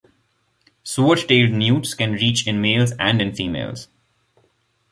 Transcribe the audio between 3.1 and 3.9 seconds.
in females.